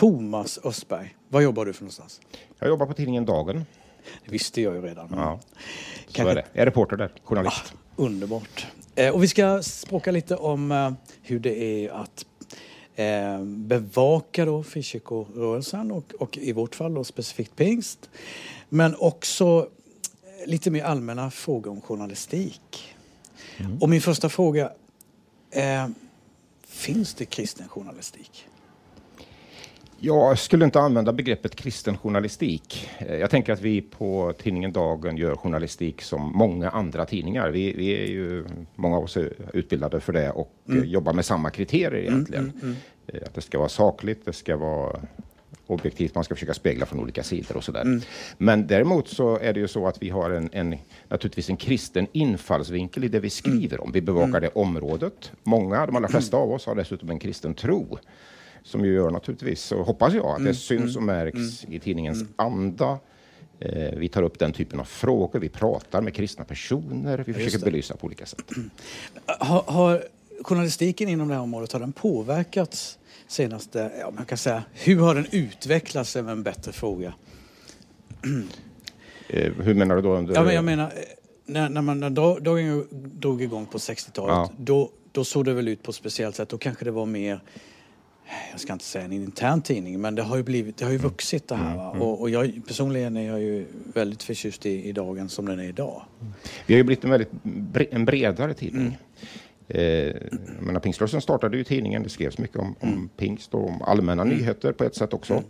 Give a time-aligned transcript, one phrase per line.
[0.00, 2.20] Thomas Östberg, vad jobbar du för någonstans?
[2.58, 3.66] Jag jobbar på tidningen Dagen.
[4.24, 5.08] Det visste jag ju redan.
[5.10, 5.40] Ja,
[6.06, 6.44] så Kanske- är det.
[6.52, 7.74] Jag är reporter där, journalist.
[7.96, 8.66] Underbart.
[8.94, 10.92] Eh, och vi ska språka lite om eh,
[11.22, 12.26] hur det är att
[12.94, 18.10] eh, bevaka då frikyrkorörelsen och, och i vårt fall då specifikt pingst.
[18.68, 19.68] Men också
[20.42, 22.94] eh, lite mer allmänna frågor om journalistik.
[23.80, 24.72] Och min första fråga,
[25.50, 25.88] eh,
[26.66, 28.46] finns det kristen journalistik?
[30.02, 32.88] Jag skulle inte använda begreppet kristen journalistik.
[32.98, 37.50] Eh, Jag tänker att vi på tidningen Dagen gör journalistik som många andra tidningar.
[37.50, 38.44] Vi, vi är ju,
[38.74, 42.76] många av oss är utbildade för det och eh, jobbar med samma kriterier egentligen.
[43.06, 45.00] Eh, Att det ska vara sakligt, det ska vara
[45.66, 48.00] objektivt, man ska försöka spegla från olika sidor och sådär.
[48.38, 50.76] Men däremot så är det ju så att vi har en, en,
[51.08, 53.92] naturligtvis en kristen infallsvinkel i det vi skriver om.
[53.92, 55.32] Vi bevakar det området.
[55.42, 57.98] Många, de allra flesta av oss har dessutom en kristen tro
[58.62, 62.98] som ju gör naturligtvis, så hoppas jag, att det syns och märks i tidningens anda.
[63.60, 67.58] Eh, vi tar upp den typen av frågor, vi pratar med kristna personer, vi försöker
[67.58, 67.64] det.
[67.64, 68.44] belysa på olika sätt.
[69.26, 70.04] Har, har
[70.42, 75.14] journalistiken inom det här området, har den påverkats senaste, ja man kan säga, hur har
[75.14, 77.14] den utvecklats är en bättre fråga.
[79.28, 80.14] Eh, hur menar du då?
[80.16, 80.90] Under, Ja, men jag menar, eh,
[81.46, 82.86] när, när man när dagen
[83.20, 84.50] drog igång på 60-talet, Ja.
[84.56, 86.48] då, då såg det väl ut på ett speciellt sätt.
[86.48, 87.40] Då kanske det var mer,
[88.50, 90.98] jag ska inte säga en intern tidning, men det har ju, blivit, det har ju
[90.98, 91.08] Mm.
[91.10, 91.76] vuxit det här.
[91.76, 91.90] Va?
[91.90, 95.64] Och, och jag, personligen är jag ju väldigt förtjust i, i dagen som den är
[95.64, 96.02] idag.
[96.66, 98.82] Vi har ju blivit en väldigt bre, en bredare tidning.
[98.82, 98.94] Mm.
[99.68, 100.14] Eh,
[100.60, 102.94] menar, Pingströrelsen startade ju tidningen, det skrevs mycket om, Mm.
[102.94, 105.42] om pingst och om allmänna nyheter på ett sätt också.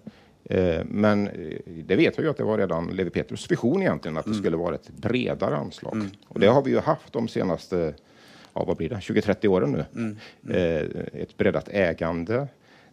[0.44, 4.16] Eh, men eh, det vet jag ju att det var redan Levi Petrus vision egentligen,
[4.16, 4.42] att det Mm.
[4.42, 6.02] skulle vara ett bredare anslag.
[6.28, 7.94] Och det har vi ju haft de senaste,
[8.54, 9.84] ja vad blir det, 20-30 åren nu.
[9.94, 10.16] Mm.
[10.48, 12.48] Eh, ett breddat ägande,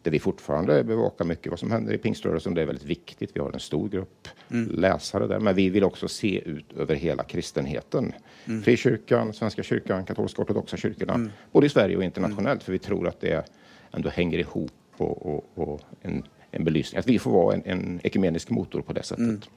[0.08, 2.54] där vi fortfarande bevakar mycket vad som händer i pingströrelsen.
[2.54, 3.32] Det är väldigt viktigt.
[3.34, 4.70] Vi har en stor grupp Mm.
[4.76, 8.14] läsare där, men vi vill också se ut över hela kristenheten.
[8.64, 13.22] Frikyrkan, Svenska kyrkan, katolska ortodoxa kyrkorna, både i Sverige och internationellt, för vi tror att
[13.22, 13.46] det
[13.92, 17.00] ändå hänger ihop och, och, och en, en belysning.
[17.00, 19.50] Att vi får vara en, en ekumenisk motor på det sättet.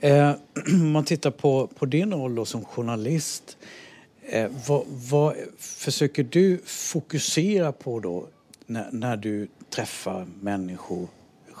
[0.00, 0.32] Eh,
[0.72, 3.58] om man tittar på, på din roll som journalist,
[4.22, 8.28] eh, vad, vad försöker du fokusera på då
[8.68, 11.08] när, när du träffar människor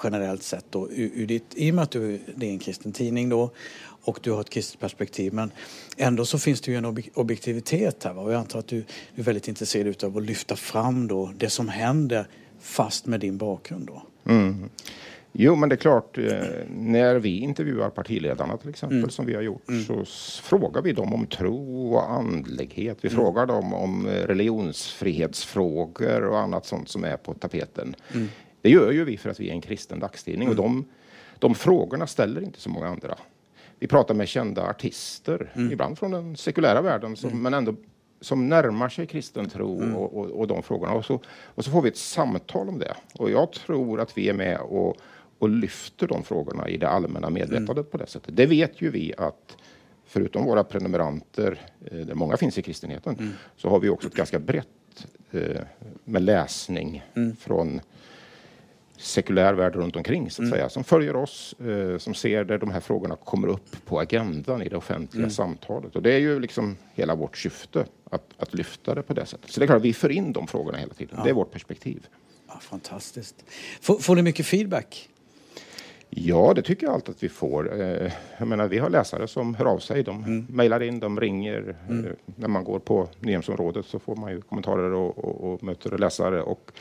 [0.02, 2.92] generellt sett då, ur, ur ditt, i och med att du, det är en kristen
[2.92, 3.50] tidning då
[4.02, 5.52] och du har ett kristet perspektiv men
[5.96, 8.22] ändå så finns det ju en ob- objektivitet här va?
[8.22, 11.50] och jag antar att du, du är väldigt intresserad av att lyfta fram då det
[11.50, 12.26] som händer
[12.60, 14.02] fast med din bakgrund då.
[14.32, 14.70] Mm.
[15.40, 16.24] Jo, men det är klart, eh,
[16.70, 21.14] när vi intervjuar partiledarna till exempel, som vi har gjort, så s- frågar vi dem
[21.14, 22.98] om tro och andlighet.
[23.00, 27.94] Vi frågar dem om eh, religionsfrihetsfrågor och annat sånt som är på tapeten.
[28.62, 30.84] Det gör ju vi för att vi är en kristen dagstidning och de,
[31.38, 33.14] de frågorna ställer inte så många andra.
[33.78, 37.74] Vi pratar med kända artister, ibland från den sekulära världen, som, men ändå
[38.20, 40.92] som närmar sig kristen tro och, och, och de frågorna.
[40.92, 42.94] Och så, och så får vi ett samtal om det.
[43.14, 44.96] Och jag tror att vi är med och,
[45.38, 48.36] och lyfter de frågorna i det allmänna medvetandet på det sättet.
[48.36, 49.56] Det vet ju vi att
[50.06, 54.38] förutom våra prenumeranter, eh, där många finns i kristenheten, så har vi också ett ganska
[54.38, 54.66] brett
[55.30, 55.62] eh,
[56.04, 57.04] med läsning
[57.40, 57.80] från
[58.98, 62.70] sekulär värld runt omkring så att säga, som följer oss, eh, som ser där de
[62.70, 65.96] här frågorna kommer upp på agendan i det offentliga samtalet.
[65.96, 69.50] Och det är ju liksom hela vårt syfte, att, att lyfta det på det sättet.
[69.50, 71.20] Så det är klart, vi för in de frågorna hela tiden.
[71.24, 72.06] Det är vårt perspektiv.
[72.48, 73.44] Ja, fantastiskt.
[73.80, 75.08] Får, får du mycket feedback?
[76.20, 77.80] Ja, det tycker jag alltid att vi får.
[77.82, 80.02] Eh, Jag menar, vi har läsare som hör av sig.
[80.02, 81.76] De mejlar in, de ringer.
[81.90, 81.94] Eh,
[82.36, 86.42] När man går på Nyhemsområdet så får man ju kommentarer och, och, och möter läsare.
[86.42, 86.72] Och,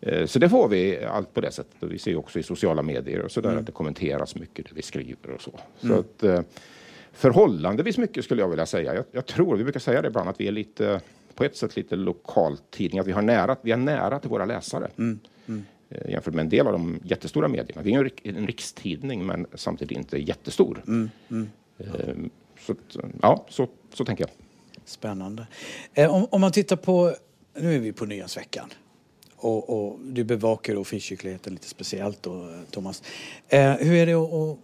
[0.00, 1.82] eh, så det får vi allt på det sättet.
[1.82, 4.72] Och vi ser också i sociala medier och så där att det kommenteras mycket det
[4.74, 5.50] vi skriver och så.
[5.78, 6.40] Så att, eh,
[7.12, 8.94] förhållandevis mycket skulle jag vilja säga.
[8.94, 11.00] Jag, jag tror, vi brukar säga det ibland, att vi är lite
[11.34, 14.84] på ett sätt lite lokaltidning, att vi har nära, vi har nära till våra läsare.
[14.98, 15.54] Eh,
[16.08, 17.82] jämfört med en del av de jättestora medierna.
[17.82, 20.82] Vi är en, en rikstidning men samtidigt inte jättestor.
[21.78, 21.86] Eh,
[22.60, 22.74] Så,
[23.22, 24.30] ja, så, så tänker jag.
[24.84, 25.46] Spännande.
[25.94, 27.14] Eh, om, om man tittar på,
[27.54, 28.70] nu är vi på Nyhetsveckan.
[29.36, 33.02] Och, och du bevakar frikyrkligheten lite speciellt då, eh, Thomas.
[33.48, 34.58] Eh, hur är det att,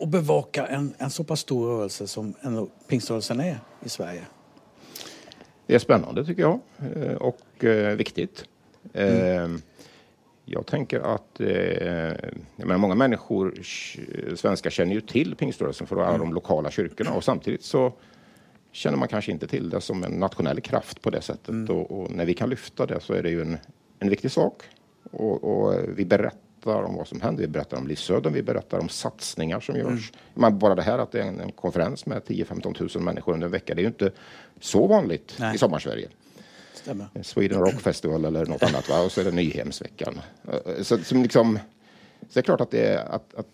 [0.00, 4.22] att, bevaka en, en så pass stor rörelse som ändå pingströrelsen är i Sverige?
[5.66, 6.60] Det är spännande tycker jag
[6.96, 8.44] eh, och eh, viktigt.
[8.92, 9.48] Eh,
[10.48, 16.34] Jag tänker att eh, många människor, sh- svenskar, känner ju till pingströrelsen för alla de
[16.34, 17.92] lokala kyrkorna och samtidigt så
[18.72, 21.70] känner man kanske inte till det som en nationell kraft på det sättet.
[21.70, 23.56] Och, och när vi kan lyfta det så är det ju en,
[23.98, 24.62] en viktig sak.
[25.10, 27.42] Och, och vi berättar berättar om vad som händer.
[27.42, 29.86] Vi berättar om livsöden, vi berättar om satsningar som görs.
[29.86, 30.02] Mm.
[30.34, 33.46] Men bara det här att det är en, en konferens med 10-15 000 människor under
[33.46, 34.12] en vecka, det är ju inte
[34.60, 35.54] så vanligt Nej.
[35.54, 36.08] i Sommarsverige.
[36.78, 37.06] Stämmer.
[37.14, 39.00] Eh, Sweden Rock Festival eller något annat, va?
[39.02, 40.20] och så är det Nyhemsveckan.
[40.48, 41.58] Eh, så, som liksom,
[42.20, 43.46] så det är klart att det, att, att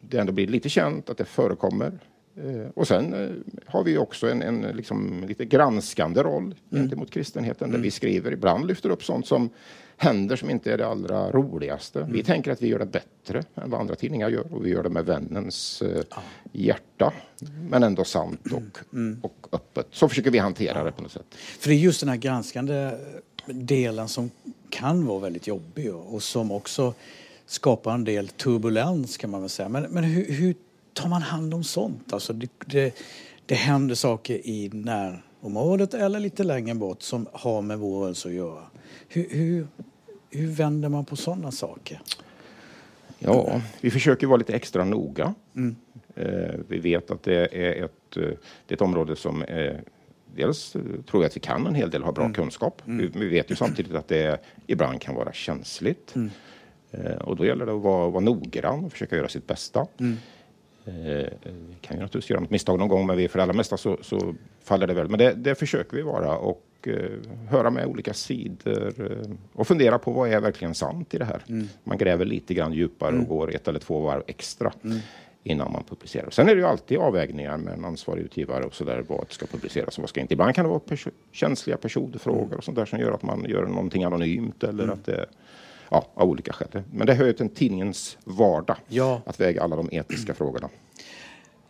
[0.00, 1.98] det ändå blir lite känt, att det förekommer.
[2.36, 3.30] Eh, och sen eh,
[3.66, 6.54] har vi också en, en liksom, lite granskande roll mm.
[6.70, 7.82] gentemot kristenheten där mm.
[7.82, 9.50] vi skriver, ibland lyfter upp sånt som
[9.96, 12.00] händer som inte är det allra roligaste.
[12.00, 12.12] Mm.
[12.12, 14.82] Vi tänker att vi gör det bättre än vad andra tidningar gör och vi gör
[14.82, 16.20] det med vännens eh, ah.
[16.52, 17.12] hjärta.
[17.70, 19.18] Men ändå sant och, mm.
[19.22, 19.86] och öppet.
[19.90, 21.34] Så försöker vi hantera det på något sätt.
[21.34, 22.90] För det är just den här granskande
[23.46, 24.30] delen som
[24.70, 26.94] kan vara väldigt jobbig och, och som också
[27.46, 29.68] skapar en del turbulens kan man väl säga.
[29.68, 30.54] Men, men hur, hur
[30.94, 32.12] tar man hand om sånt?
[32.12, 32.94] Alltså det, det,
[33.46, 38.34] det händer saker i närområdet eller lite längre bort som har med vår rörelse att
[38.34, 38.62] göra.
[39.08, 39.66] Hur, hur,
[40.30, 42.00] hur vänder man på sådana saker?
[43.18, 45.34] Ja, vi försöker vara lite extra noga.
[45.56, 45.76] Mm.
[46.14, 48.22] Eh, vi vet att det är ett, eh,
[48.66, 49.82] det är ett område som är,
[50.34, 52.34] dels tror jag att vi kan en hel del, har bra mm.
[52.34, 52.82] kunskap.
[52.86, 53.12] Mm.
[53.14, 56.14] Vi, vet ju samtidigt att det ibland kan vara känsligt.
[56.14, 56.30] Mm.
[56.90, 59.86] Eh, och då gäller det att vara, vara noggrann och försöka göra sitt bästa.
[60.84, 61.06] Mm.
[61.06, 63.52] Eh, vi kan ju naturligtvis göra något misstag någon gång, men vi, för det allra
[63.54, 64.34] mesta så, så
[64.64, 65.08] faller det väl.
[65.08, 67.10] Men det, det försöker vi vara och eh,
[67.48, 71.42] höra med olika sidor eh, och fundera på vad är verkligen sant i det här.
[71.48, 71.68] Mm.
[71.84, 73.22] Man gräver lite grann djupare mm.
[73.22, 74.72] och går ett eller två varv extra.
[74.84, 74.98] Mm.
[75.46, 76.30] innan man publicerar.
[76.30, 79.46] Sen är det ju alltid avvägningar med en ansvarig utgivare och så där vad ska
[79.46, 80.34] publiceras och vad ska inte.
[80.34, 82.58] Ibland kan det vara perso känsliga personfrågor mm.
[82.58, 84.94] och sånt där som gör att man gör någonting anonymt eller mm.
[84.94, 85.26] att det
[85.94, 86.82] ja, av olika skäl.
[86.92, 89.22] Men det hör ju till tidningens vardag ja.
[89.26, 90.68] att väga alla de etiska frågorna.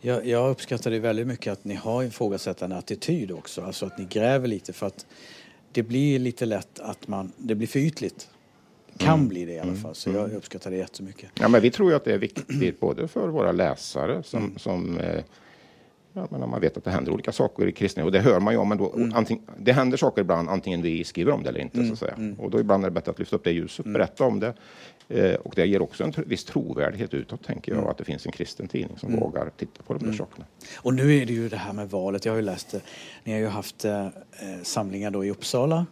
[0.01, 4.05] Jag, jag uppskattar det väldigt mycket att ni har ifrågasättande attityd också, alltså att ni
[4.05, 5.05] gräver lite för att
[5.71, 8.29] det blir lite lätt att man, det blir för ytligt.
[8.97, 9.27] Kan mm.
[9.27, 9.81] bli det i alla mm.
[9.81, 10.37] fall, så jag mm.
[10.37, 11.29] uppskattar det jättemycket.
[11.39, 14.57] Ja, men vi tror att det är viktigt både för våra läsare som, mm.
[14.57, 15.23] som eh,
[16.17, 18.53] Ja, men man vet att det händer olika saker i kristna och det hör man
[18.53, 18.69] ju om.
[18.69, 19.13] Men då, mm.
[19.13, 21.77] anting, det händer saker ibland, antingen vi skriver om det eller inte.
[21.77, 21.87] Mm.
[21.87, 22.13] Så att säga.
[22.13, 22.39] Mm.
[22.39, 23.93] Och då ibland är det bättre att lyfta upp det ljuset, mm.
[23.93, 24.53] berätta om det.
[25.09, 27.89] Eh, och det ger också en viss trovärdighet utåt, tänker jag, mm.
[27.89, 29.19] att det finns en kristen tidning som mm.
[29.21, 30.17] vågar titta på de där mm.
[30.17, 30.45] sakerna.
[30.77, 32.25] Och nu är det ju det här med valet.
[32.25, 32.81] Jag har ju läst det.
[33.23, 34.07] Ni har ju haft eh,
[34.63, 35.85] samlingar då i Uppsala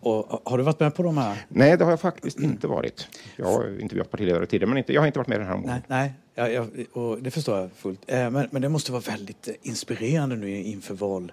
[0.00, 1.46] och, har du varit med på de här?
[1.48, 3.08] Nej, det har jag faktiskt inte varit.
[3.36, 5.82] Jag har intervjuat partiledare tidigare, men inte, jag har inte varit med den här omgången.
[5.88, 8.00] Nej, nej jag, och det förstår jag fullt.
[8.06, 11.32] Eh, men, men, det måste vara väldigt eh, inspirerande nu inför val.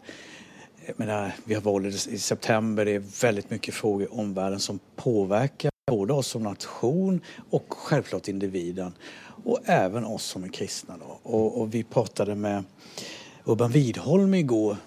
[0.96, 5.72] menar, vi har val i september, det är väldigt mycket frågor i omvärlden som påverkar
[5.88, 8.94] både oss som nation och självklart individen.
[9.44, 10.98] Och även oss som är kristna.
[10.98, 11.20] Då.
[11.32, 12.64] Och, och vi pratade med
[13.46, 14.78] Urban Widholm igår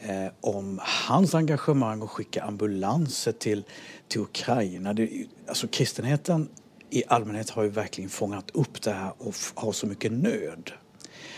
[0.00, 3.64] eh, om hans engagemang att skicka ambulanser till,
[4.08, 4.92] till Ukraina.
[4.92, 6.48] Det, alltså kristenheten
[6.90, 10.70] i allmänhet har ju verkligen fångat upp det här och har så mycket nöd.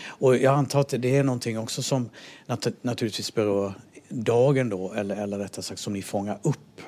[0.05, 2.09] Och jag antar att det är någonting också som
[2.45, 3.73] nat naturligtvis berör
[4.09, 6.81] dagen då, eller, eller rättare sagt som ni fångar upp.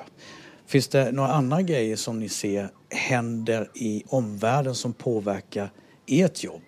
[0.66, 5.70] Finns det några andra grejer som ni ser händer i omvärlden som påverkar
[6.06, 6.62] ert jobb?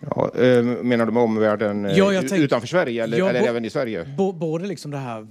[0.00, 3.64] Ja, eh, menar du med omvärlden eh, ja, tänk, utanför Sverige eller, ja, eller även
[3.64, 4.14] i Sverige?
[4.34, 5.26] både liksom det här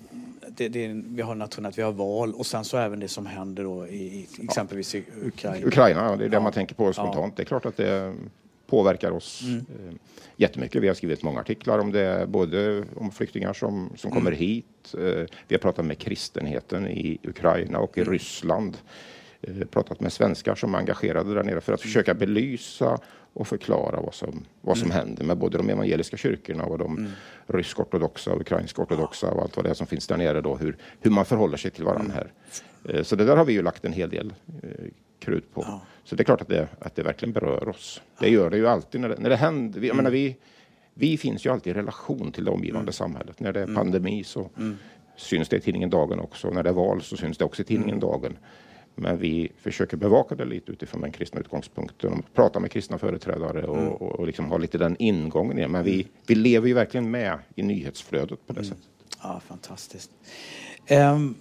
[0.70, 3.64] det, det, vi har nationellt, vi har val och sen så även det som händer
[3.64, 5.68] då i, exempelvis i Ukraina.
[5.68, 6.40] Ukraina, ja, det är det ja.
[6.40, 7.38] man tänker på spontant.
[7.38, 8.14] Det är klart att det
[8.68, 9.58] påverkar oss mm.
[9.58, 9.96] eh,
[10.36, 10.82] jättemycket.
[10.84, 14.24] Vi har skrivit många artiklar om det, både om flyktingar som, som mm.
[14.24, 14.94] kommer hit.
[14.94, 18.14] Eh, vi har pratat med kristenheten i Ukraina och i mm.
[18.14, 18.78] Ryssland.
[19.42, 23.00] Eh, pratat med svenskar som är engagerade där nere för att försöka belysa
[23.34, 24.98] och förklara vad som, vad som mm.
[24.98, 27.12] händer med både de evangeliska kyrkorna och de mm.
[27.48, 31.12] rysk-ortodoxa och ukrainsk-ortodoxa och allt vad det är som finns där nere då, hur, hur
[31.12, 32.18] man förhåller sig till varandra mm.
[32.18, 32.32] här.
[32.96, 34.34] Eh, så det där har vi ju lagt en hel del
[34.64, 34.70] eh,
[35.20, 35.62] krut på.
[35.68, 35.82] Ja.
[36.04, 38.02] Så det är klart att det, att det verkligen berör oss.
[38.20, 39.80] Det gör det ju alltid när det, när det händer.
[39.80, 39.98] Vi, mm.
[39.98, 40.38] menar, vi,
[40.94, 42.94] vi finns ju alltid i relation till det omgivande mm.
[42.94, 43.40] samhället.
[43.40, 43.76] När det är mm.
[43.76, 44.78] pandemi så mm.
[45.16, 46.50] syns det i tidningen Dagen också.
[46.50, 48.38] När det är val så syns det också i tidningen Dagen.
[48.96, 53.64] Men vi försöker bevaka det lite utifrån den kristna utgångspunkten och prata med kristna företrädare
[53.64, 53.90] och, mm.
[53.90, 55.68] och, och liksom ha lite den ingången i.
[55.68, 58.70] Men vi, vi lever ju verkligen med i nyhetsflödet på det mm.
[58.70, 58.90] sättet.
[59.24, 60.12] Ja, fantastiskt.
[60.90, 61.36] Um,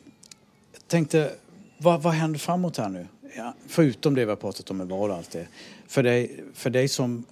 [0.72, 1.30] jag tänkte,
[1.78, 3.06] vad, vad händer framåt här nu?
[3.36, 5.46] Ja, förutom det vi har pratat om med val och allt det.
[5.86, 7.24] För dig, för dig som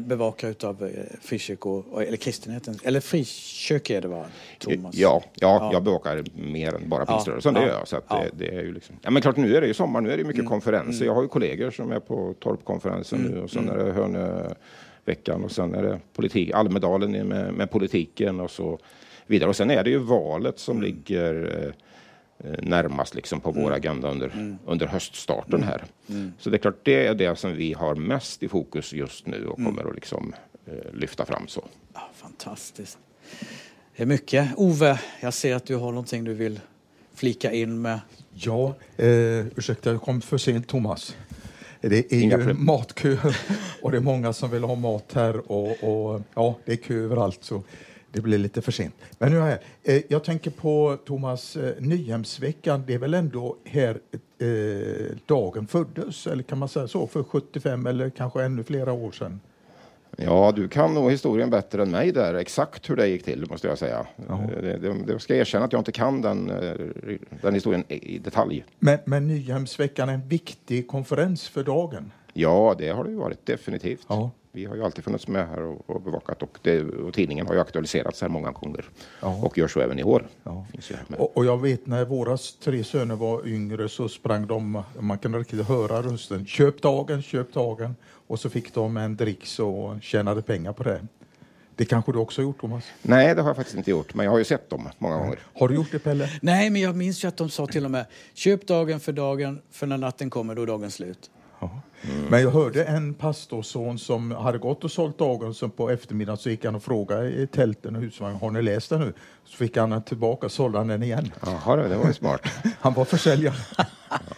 [0.00, 0.90] bevakare utav eh,
[1.20, 4.26] frikyrkor, eller kristenheten, eller frikyrka är det va,
[4.58, 4.94] Thomas?
[4.94, 5.70] Ja, ja, ja.
[5.72, 7.88] jag bevakar mer än bara pingströrelsen, ja, det gör jag.
[7.88, 8.16] Så ja.
[8.16, 10.16] det, det, är ju liksom, ja men klart nu är det ju sommar, nu är
[10.16, 10.50] det mycket mm.
[10.50, 11.02] konferenser.
[11.02, 11.06] Mm.
[11.06, 13.32] Jag har ju kollegor som är på Torpkonferensen mm.
[13.32, 13.80] nu och sen mm.
[13.80, 18.78] är det Hörneveckan och sen är det politik, Almedalen med, med politiken och så
[19.26, 19.48] vidare.
[19.48, 20.88] Och sen är det ju valet som mm.
[20.88, 21.74] ligger eh, eh,
[22.62, 25.84] närmast liksom på vår agenda under, under höststarten här.
[26.38, 29.46] Så det är klart, det är det som vi har mest i fokus just nu
[29.46, 30.34] och kommer att liksom
[30.66, 31.64] eh, lyfta fram så.
[31.94, 32.98] Ja, fantastiskt.
[33.96, 34.48] Det är mycket.
[34.56, 36.60] Ove, jag ser att du har någonting du vill
[37.14, 38.00] flika in med.
[38.34, 41.16] Ja, eh, ursäkta, jag kom för sent Thomas.
[41.80, 42.64] Det är Inga ju problem.
[42.64, 43.16] matkö
[43.82, 46.94] och det är många som vill ha mat här och, och ja, det är kö
[46.94, 47.62] överallt så
[48.16, 48.94] det blir lite för sent.
[49.18, 49.96] Men nu är jag.
[49.96, 53.98] Eh, jag tänker på Thomas, eh, Nyhemsveckan, det är väl ändå här
[54.38, 59.12] eh, dagen föddes, eller kan man säga så, för 75 eller kanske ännu flera år
[59.12, 59.40] sedan?
[60.16, 63.68] Ja, du kan nog historien bättre än mig där, exakt hur det gick till måste
[63.68, 64.06] jag säga.
[64.60, 66.46] Det, det, det ska jag erkänna att jag inte kan den,
[67.42, 68.64] den historien i i detalj.
[68.78, 72.12] Men, men Nyhemsveckan är en viktig konferens för dagen.
[72.32, 74.06] Ja, det har det ju varit definitivt.
[74.08, 74.30] Ja.
[74.56, 77.54] Vi har ju alltid funnits med här och, och bevakat och, det, och tidningen har
[77.54, 78.84] ju aktualiserats här många gånger
[79.20, 79.40] Ja.
[79.42, 80.26] och gör så även i år.
[80.42, 80.66] Ja.
[80.72, 81.18] Finns ju här med.
[81.20, 85.38] Och, och jag vet när våra tre söner var yngre så sprang de, man kunde
[85.38, 87.96] riktigt höra rösten, köp dagen, köp dagen.
[88.26, 91.00] Och så fick de en dricks och tjänade pengar på det.
[91.74, 92.84] Det kanske du också har gjort Thomas?
[93.02, 95.38] Nej, det har jag faktiskt inte gjort, men jag har ju sett dem många gånger.
[95.54, 96.30] Har du gjort det Pelle?
[96.42, 99.60] Nej, men jag minns ju att de sa till och med köp dagen för dagen,
[99.70, 101.30] för när natten kommer då är dagen slut.
[102.02, 102.08] Ja.
[102.30, 106.50] Men jag hörde en pastorson som hade gått och sålt dagen som på eftermiddagen så
[106.50, 109.12] gick han och frågade i tälten och husvagnen, har ni läst den nu?
[109.44, 111.32] Så fick han den tillbaka och sålde den igen.
[111.46, 112.40] Jaha, det var ju smart.
[112.80, 113.54] Han var försäljare.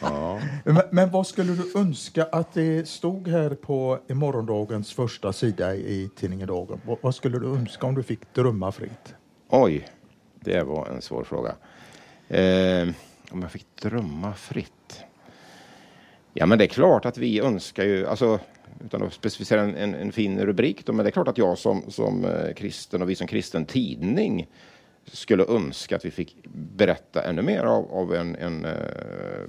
[0.01, 0.41] Ja.
[0.65, 5.75] Men, men vad skulle du önska att det stod här på i morgondagens första sida
[5.75, 6.81] i tidningen Dagen?
[6.87, 9.15] Vad, vad skulle du önska om du fick drömma fritt?
[9.49, 9.89] Oj,
[10.41, 11.55] det var en svår fråga.
[12.29, 12.89] Eh,
[13.31, 15.05] om jag fick drömma fritt?
[16.35, 18.41] Ja, men det är klart att vi önskar ju, alltså
[18.85, 21.59] utan att specificera en, en, en fin rubrik, då, men det är klart att jag
[21.59, 24.47] som, som eh, kristen och vi som kristen tidning
[25.13, 28.73] skulle önska att vi fick berätta ännu mer av, av en, en uh,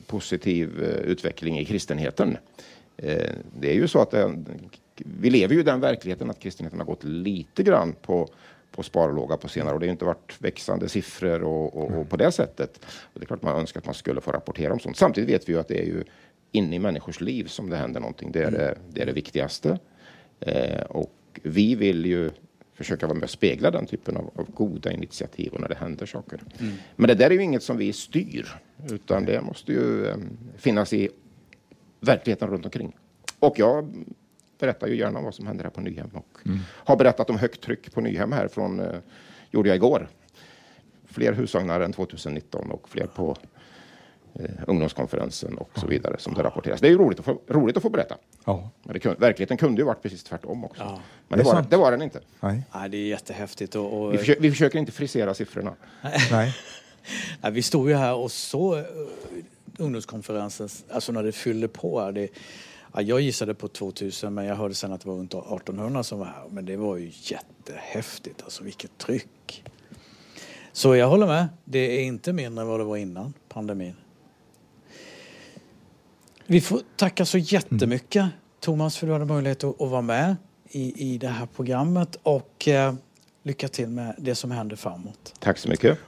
[0.08, 2.38] positiv uh, utveckling i kristenheten.
[3.04, 4.14] Uh, det är ju så att
[4.96, 8.28] vi lever ju i den verkligheten att kristenheten har gått lite grann på,
[8.72, 9.80] på sparlåga på senare år.
[9.80, 12.80] Det har inte varit växande siffror och, och, och på det sättet.
[12.86, 14.98] Och det är klart man önskar att man skulle få rapportera om sånt.
[14.98, 16.04] Samtidigt vet vi ju att det är ju
[16.52, 18.32] inne i människors liv som det händer någonting.
[18.32, 19.80] Det är det, det, är det viktigaste.
[20.40, 22.32] Eh, och vi vill ju
[22.74, 26.06] försöka vara med och spegla den typen av, av goda initiativ och när det händer
[26.06, 26.40] saker.
[26.96, 28.48] Men det där är ju inget som vi styr,
[28.92, 30.16] utan det måste ju eh,
[30.58, 31.10] finnas i
[32.00, 32.96] verkligheten runt omkring.
[33.40, 34.06] Och jag
[34.60, 37.62] berättar ju gärna om vad som händer här på Nyhem och har berättat om högt
[37.62, 38.96] tryck på Nyhem här från, eh,
[39.52, 40.08] gjorde jag igår.
[41.06, 43.38] Fler husvagnar än 2019 och fler på
[44.68, 46.82] ungdomskonferensen och så vidare som det rapporteras.
[46.82, 48.16] Det är ju roligt att få, roligt att få berätta.
[48.46, 50.84] Ja, Men det verkligheten kunde ju varit precis tvärtom också.
[50.84, 51.00] Ja.
[51.28, 52.20] Men Det det var, det var den inte.
[52.40, 53.76] nej, Nej, det är jättehäftigt.
[53.76, 55.74] Och, och, Vi, försöker, vi försöker inte frisera siffrorna.
[56.32, 56.56] nej.
[57.42, 58.84] Nej, vi stod ju här och så uh,
[59.78, 62.12] ungdomskonferensen, alltså när det fyllde på här.
[62.12, 62.28] Det,
[62.94, 66.20] ja, jag gissade på 2000 men jag hörde sen att det var runt 1800 som
[66.20, 66.44] var här.
[66.50, 69.64] Men det var ju jättehäftigt, alltså vilket tryck.
[70.72, 73.96] Så jag håller med, det är inte mindre än vad det var innan pandemin.
[76.52, 78.30] Vi får tacka så jättemycket mm.
[78.60, 80.36] Thomas för att du hade möjlighet att, att vara med
[80.70, 82.94] i, i det här programmet och eh,
[83.44, 85.34] lycka till med det som händer framåt.
[85.40, 85.98] Tack så mycket.